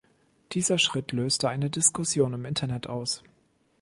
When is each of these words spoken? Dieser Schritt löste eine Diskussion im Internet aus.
Dieser 0.53 0.79
Schritt 0.79 1.11
löste 1.11 1.47
eine 1.47 1.69
Diskussion 1.69 2.33
im 2.33 2.45
Internet 2.45 2.87
aus. 2.87 3.21